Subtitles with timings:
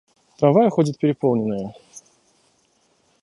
[0.37, 1.75] Трамваи ходят переполненные.